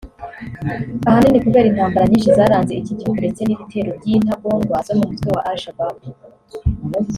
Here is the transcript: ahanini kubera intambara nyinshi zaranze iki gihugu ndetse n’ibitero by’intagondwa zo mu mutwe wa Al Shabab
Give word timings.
ahanini 1.09 1.43
kubera 1.45 1.67
intambara 1.69 2.05
nyinshi 2.11 2.35
zaranze 2.37 2.73
iki 2.75 2.93
gihugu 2.97 3.17
ndetse 3.21 3.41
n’ibitero 3.43 3.89
by’intagondwa 3.99 4.75
zo 4.87 4.93
mu 4.97 5.03
mutwe 5.09 5.29
wa 5.35 5.41
Al 5.49 5.57
Shabab 5.63 5.97